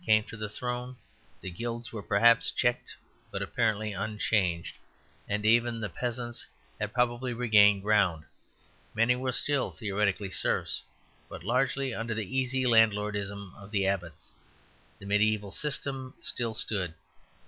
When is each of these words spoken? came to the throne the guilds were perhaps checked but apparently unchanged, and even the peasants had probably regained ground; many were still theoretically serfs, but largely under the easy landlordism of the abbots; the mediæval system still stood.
came 0.03 0.23
to 0.23 0.35
the 0.35 0.49
throne 0.49 0.95
the 1.41 1.51
guilds 1.51 1.93
were 1.93 2.01
perhaps 2.01 2.49
checked 2.49 2.95
but 3.29 3.39
apparently 3.41 3.93
unchanged, 3.93 4.75
and 5.29 5.45
even 5.45 5.79
the 5.79 5.89
peasants 5.89 6.47
had 6.79 6.91
probably 6.91 7.31
regained 7.33 7.83
ground; 7.83 8.23
many 8.95 9.15
were 9.15 9.31
still 9.31 9.69
theoretically 9.69 10.31
serfs, 10.31 10.81
but 11.29 11.43
largely 11.43 11.93
under 11.93 12.15
the 12.15 12.35
easy 12.35 12.65
landlordism 12.65 13.53
of 13.55 13.69
the 13.69 13.85
abbots; 13.85 14.31
the 14.97 15.05
mediæval 15.05 15.53
system 15.53 16.15
still 16.19 16.55
stood. 16.55 16.95